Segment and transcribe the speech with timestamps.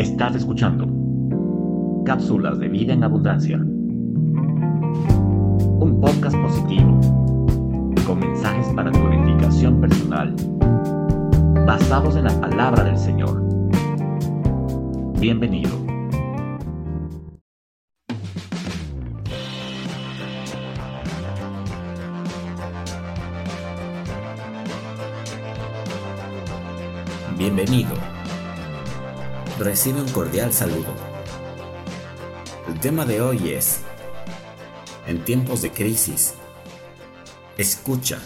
[0.00, 0.88] Estás escuchando
[2.06, 3.58] Cápsulas de Vida en Abundancia.
[3.58, 3.68] Un
[6.00, 6.98] podcast positivo
[8.06, 10.34] con mensajes para tu edificación personal,
[11.66, 13.46] basados en la palabra del Señor.
[15.20, 15.68] Bienvenido.
[27.36, 27.99] Bienvenido.
[29.60, 30.88] Recibe un cordial saludo.
[32.66, 33.80] El tema de hoy es,
[35.06, 36.32] en tiempos de crisis,
[37.58, 38.20] escucha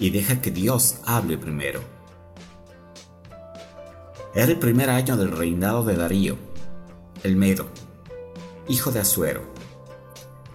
[0.00, 1.80] y deja que Dios hable primero.
[4.34, 6.36] Era el primer año del reinado de Darío,
[7.22, 7.68] el Medo,
[8.66, 9.42] hijo de Asuero,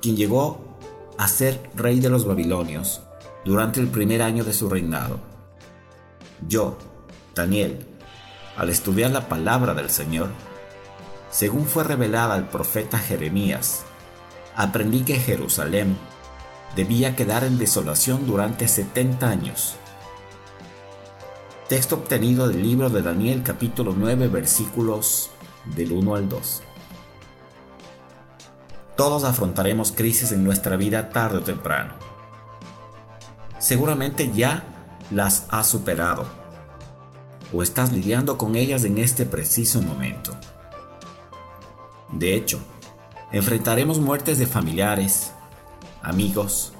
[0.02, 0.78] quien llegó
[1.18, 3.02] a ser rey de los babilonios
[3.46, 5.22] durante el primer año de su reinado.
[6.46, 6.78] Yo,
[7.34, 7.95] Daniel,
[8.58, 10.30] al estudiar la palabra del Señor,
[11.30, 13.84] según fue revelada al profeta Jeremías,
[14.56, 15.98] aprendí que Jerusalén
[16.76, 19.76] debía quedar en desolación durante 70 años.
[21.68, 25.32] Texto obtenido del libro de Daniel capítulo 9 versículos
[25.66, 26.62] del 1 al 2.
[28.96, 31.96] Todos afrontaremos crisis en nuestra vida tarde o temprano.
[33.60, 34.64] Seguramente ya
[35.12, 36.45] las has superado
[37.54, 40.36] o estás lidiando con ellas en este preciso momento.
[42.12, 42.60] De hecho,
[43.32, 45.32] enfrentaremos muertes de familiares,
[46.02, 46.74] amigos,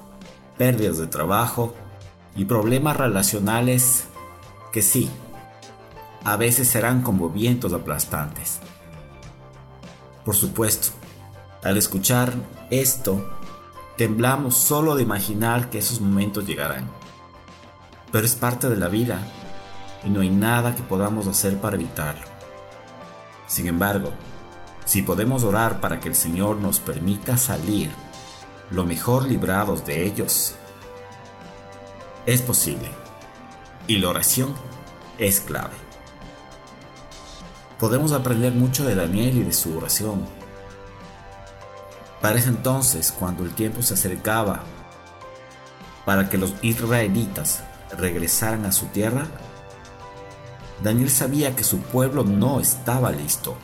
[0.56, 1.74] pérdidas de trabajo
[2.34, 4.04] y problemas relacionales
[4.72, 5.10] que sí,
[6.24, 8.58] a veces serán como vientos aplastantes.
[10.24, 10.88] Por supuesto,
[11.62, 12.34] al escuchar
[12.70, 13.38] esto,
[13.96, 16.88] temblamos solo de imaginar que esos momentos llegarán.
[18.10, 19.20] Pero es parte de la vida
[20.04, 22.26] y no hay nada que podamos hacer para evitarlo.
[23.46, 24.10] Sin embargo,
[24.84, 27.90] si podemos orar para que el Señor nos permita salir
[28.70, 30.54] lo mejor librados de ellos,
[32.24, 32.88] es posible.
[33.86, 34.54] Y la oración
[35.18, 35.74] es clave.
[37.78, 40.26] Podemos aprender mucho de Daniel y de su oración.
[42.20, 44.64] Para ese entonces, cuando el tiempo se acercaba
[46.04, 47.62] para que los israelitas
[47.96, 49.26] regresaran a su tierra,
[50.82, 53.56] Daniel sabía que su pueblo no estaba listo,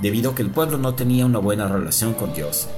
[0.00, 2.68] debido a que el pueblo no tenía una buena relación con Dios.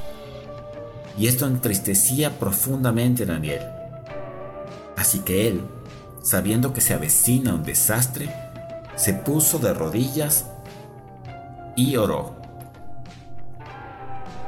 [1.19, 3.63] Y esto entristecía profundamente a Daniel.
[4.97, 5.63] Así que él,
[6.23, 8.35] sabiendo que se avecina un desastre,
[8.97, 10.47] se puso de rodillas
[11.77, 12.37] y oró.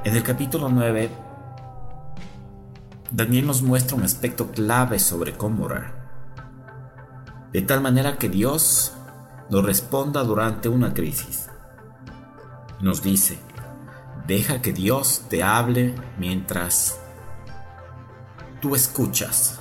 [0.05, 1.11] En el capítulo 9,
[3.11, 6.02] Daniel nos muestra un aspecto clave sobre cómo orar
[7.53, 8.93] de tal manera que Dios
[9.51, 11.51] nos responda durante una crisis.
[12.81, 13.39] Nos dice,
[14.27, 16.99] deja que Dios te hable mientras
[18.61, 19.59] tú escuchas.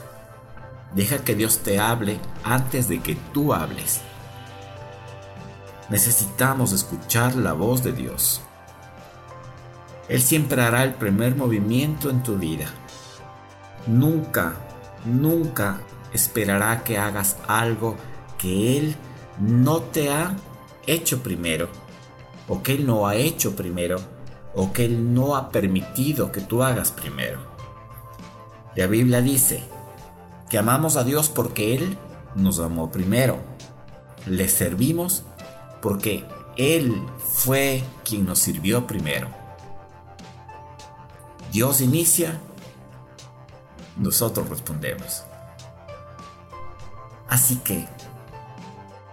[0.95, 4.01] Deja que Dios te hable antes de que tú hables.
[5.89, 8.41] Necesitamos escuchar la voz de Dios.
[10.07, 12.67] Él siempre hará el primer movimiento en tu vida.
[13.87, 14.55] Nunca,
[15.05, 15.81] nunca
[16.13, 17.95] esperará que hagas algo
[18.37, 18.95] que Él
[19.39, 20.35] no te ha
[20.87, 21.69] hecho primero,
[22.47, 23.99] o que Él no ha hecho primero,
[24.53, 27.39] o que Él no ha permitido que tú hagas primero.
[28.75, 29.63] La Biblia dice
[30.49, 31.97] que amamos a Dios porque Él
[32.35, 33.39] nos amó primero.
[34.25, 35.23] Le servimos
[35.81, 36.25] porque
[36.57, 39.29] Él fue quien nos sirvió primero.
[41.51, 42.39] Dios inicia,
[43.97, 45.23] nosotros respondemos.
[47.31, 47.87] Así que,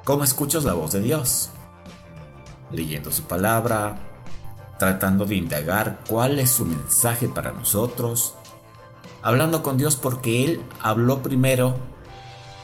[0.03, 1.51] ¿cómo escuchas la voz de Dios?
[2.73, 3.97] Leyendo su palabra,
[4.77, 8.35] tratando de indagar cuál es su mensaje para nosotros,
[9.23, 11.77] hablando con Dios porque Él habló primero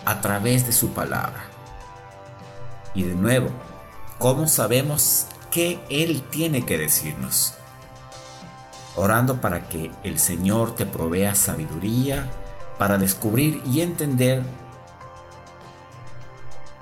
[0.04, 1.44] a través de su palabra.
[2.93, 3.50] Y de nuevo,
[4.19, 7.55] ¿cómo sabemos qué Él tiene que decirnos?
[8.96, 12.28] Orando para que el Señor te provea sabiduría
[12.76, 14.43] para descubrir y entender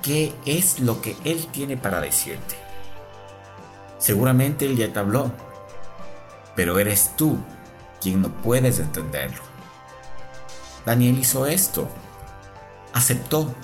[0.03, 2.57] qué es lo que Él tiene para decirte.
[3.99, 5.31] Seguramente Él ya te habló,
[6.57, 7.39] pero eres tú
[8.01, 9.41] quien no puedes entenderlo.
[10.85, 11.89] Daniel hizo esto,
[12.93, 13.55] aceptó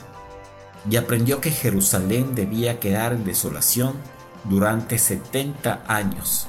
[0.89, 3.97] y aprendió que Jerusalén debía quedar en desolación
[4.45, 6.47] durante 70 años.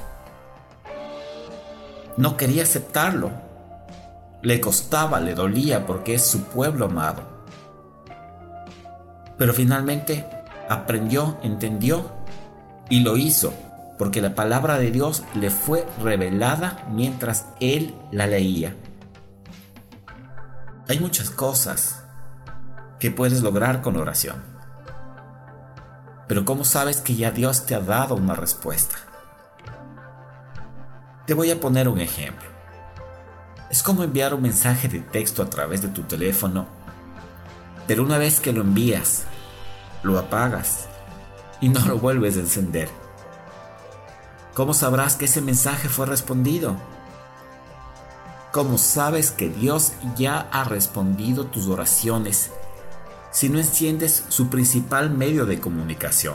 [2.16, 3.32] No quería aceptarlo.
[4.42, 7.29] Le costaba, le dolía porque es su pueblo amado
[9.40, 10.26] pero finalmente
[10.68, 12.12] aprendió, entendió
[12.90, 13.54] Y lo hizo
[13.96, 18.74] porque la palabra de Dios le fue revelada mientras él la leía.
[20.88, 22.04] Hay muchas cosas
[22.98, 24.42] que puedes lograr con oración.
[26.28, 28.96] Pero ¿cómo sabes que ya Dios te ha dado una respuesta?
[31.26, 32.48] Te voy a poner un ejemplo.
[33.70, 36.66] Es como enviar un mensaje de texto a través de tu teléfono,
[37.86, 39.26] pero una vez que lo envías,
[40.02, 40.86] lo apagas
[41.60, 42.88] y no lo vuelves a encender.
[44.54, 46.76] ¿Cómo sabrás que ese mensaje fue respondido?
[48.52, 52.50] ¿Cómo sabes que Dios ya ha respondido tus oraciones
[53.30, 56.34] si no enciendes su principal medio de comunicación?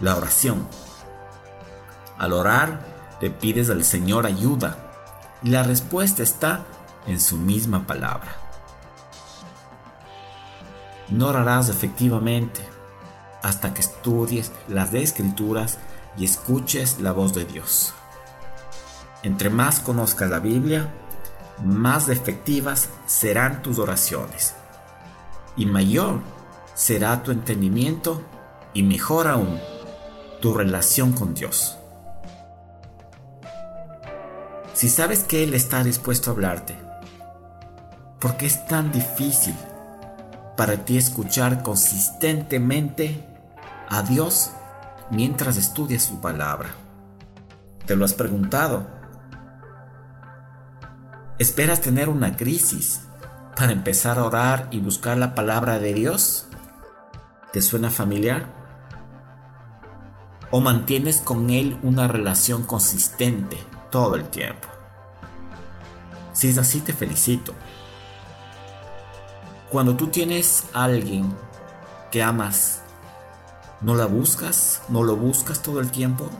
[0.00, 0.66] La oración.
[2.18, 2.80] Al orar,
[3.20, 4.78] le pides al Señor ayuda
[5.42, 6.64] y la respuesta está
[7.06, 8.43] en su misma palabra.
[11.08, 12.60] No orarás efectivamente
[13.42, 15.78] hasta que estudies las escrituras
[16.16, 17.92] y escuches la voz de Dios.
[19.22, 20.92] Entre más conozcas la Biblia,
[21.62, 24.54] más efectivas serán tus oraciones
[25.56, 26.20] y mayor
[26.74, 28.22] será tu entendimiento
[28.72, 29.60] y mejor aún
[30.40, 31.78] tu relación con Dios.
[34.72, 36.76] Si sabes que Él está dispuesto a hablarte,
[38.18, 39.54] ¿por qué es tan difícil
[40.56, 43.26] para ti escuchar consistentemente
[43.88, 44.50] a Dios
[45.10, 46.70] mientras estudias su palabra?
[47.86, 48.86] ¿Te lo has preguntado?
[51.38, 53.02] ¿Esperas tener una crisis
[53.56, 56.46] para empezar a orar y buscar la palabra de Dios?
[57.52, 58.46] ¿Te suena familiar?
[60.50, 63.58] ¿O mantienes con Él una relación consistente
[63.90, 64.68] todo el tiempo?
[66.32, 67.54] Si es así, te felicito.
[69.74, 71.34] Cuando tú tienes a alguien
[72.12, 72.80] que amas,
[73.80, 74.82] ¿no la buscas?
[74.88, 76.30] ¿No lo buscas todo el tiempo?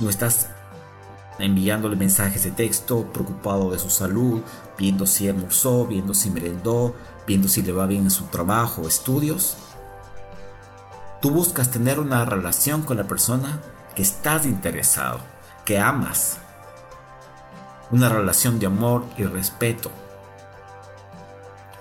[0.00, 0.48] ¿No estás
[1.38, 4.40] enviándole mensajes de texto, preocupado de su salud,
[4.78, 6.94] viendo si almorzó, viendo si merendó,
[7.26, 9.58] viendo si le va bien en su trabajo estudios?
[11.20, 13.60] Tú buscas tener una relación con la persona
[13.94, 15.18] que estás interesado,
[15.66, 16.38] que amas.
[17.90, 19.90] Una relación de amor y respeto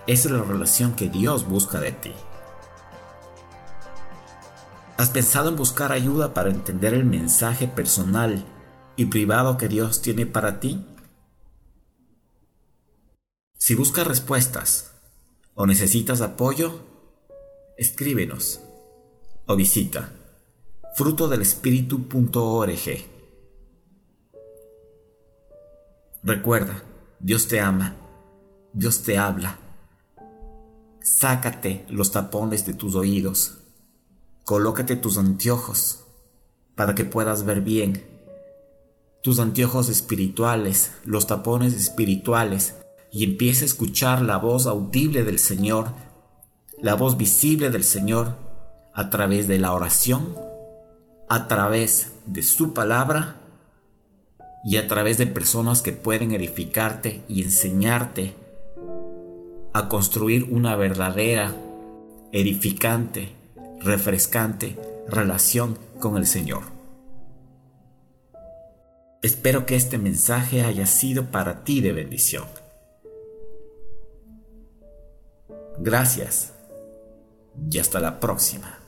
[0.05, 2.11] esa es la relación que Dios busca de ti.
[4.97, 8.43] ¿Has pensado en buscar ayuda para entender el mensaje personal
[8.95, 10.85] y privado que Dios tiene para ti?
[13.57, 14.91] Si buscas respuestas
[15.55, 16.81] o necesitas apoyo,
[17.77, 18.59] escríbenos
[19.47, 20.11] o visita
[20.95, 23.13] frutodelespíritu.org.
[26.23, 26.83] Recuerda,
[27.19, 27.95] Dios te ama,
[28.73, 29.62] Dios te habla
[31.03, 33.57] Sácate los tapones de tus oídos.
[34.45, 36.05] Colócate tus anteojos
[36.75, 38.05] para que puedas ver bien.
[39.21, 42.75] Tus anteojos espirituales, los tapones espirituales,
[43.11, 45.91] y empieza a escuchar la voz audible del Señor,
[46.81, 48.37] la voz visible del Señor
[48.93, 50.37] a través de la oración,
[51.27, 53.41] a través de su palabra
[54.63, 58.41] y a través de personas que pueden edificarte y enseñarte
[59.73, 61.55] a construir una verdadera,
[62.31, 63.29] edificante,
[63.81, 64.77] refrescante
[65.07, 66.63] relación con el Señor.
[69.21, 72.45] Espero que este mensaje haya sido para ti de bendición.
[75.79, 76.53] Gracias
[77.71, 78.82] y hasta la próxima.